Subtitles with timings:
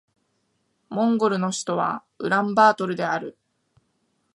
[0.89, 3.37] モンゴルの首都はウランバートルである